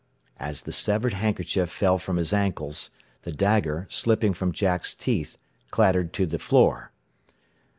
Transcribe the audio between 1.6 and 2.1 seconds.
fell